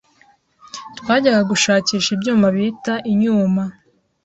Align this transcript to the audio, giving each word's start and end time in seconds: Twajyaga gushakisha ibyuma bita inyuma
Twajyaga 0.97 1.41
gushakisha 1.51 2.09
ibyuma 2.15 2.45
bita 2.55 2.93
inyuma 3.11 3.63